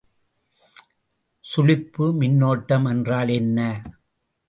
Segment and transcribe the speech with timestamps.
[1.45, 3.59] சுழிப்பு மின்னோட்டம் என்றால் என்ன?